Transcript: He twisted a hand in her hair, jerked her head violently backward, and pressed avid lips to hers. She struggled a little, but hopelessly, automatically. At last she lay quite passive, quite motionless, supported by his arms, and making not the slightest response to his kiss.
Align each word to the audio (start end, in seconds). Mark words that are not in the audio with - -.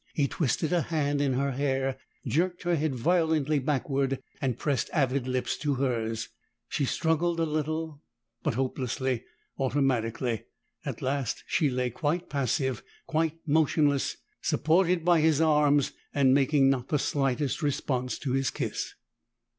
He 0.15 0.27
twisted 0.27 0.73
a 0.73 0.81
hand 0.81 1.21
in 1.21 1.33
her 1.33 1.51
hair, 1.51 1.95
jerked 2.25 2.63
her 2.63 2.75
head 2.75 2.95
violently 2.95 3.59
backward, 3.59 4.17
and 4.41 4.57
pressed 4.57 4.89
avid 4.93 5.27
lips 5.27 5.55
to 5.57 5.75
hers. 5.75 6.29
She 6.69 6.85
struggled 6.85 7.39
a 7.39 7.43
little, 7.45 8.01
but 8.41 8.55
hopelessly, 8.55 9.25
automatically. 9.59 10.45
At 10.83 11.03
last 11.03 11.43
she 11.45 11.69
lay 11.69 11.91
quite 11.91 12.31
passive, 12.31 12.81
quite 13.05 13.35
motionless, 13.45 14.17
supported 14.41 15.05
by 15.05 15.21
his 15.21 15.39
arms, 15.39 15.91
and 16.15 16.33
making 16.33 16.67
not 16.71 16.87
the 16.87 16.97
slightest 16.97 17.61
response 17.61 18.17
to 18.17 18.31
his 18.31 18.49
kiss. 18.49 18.95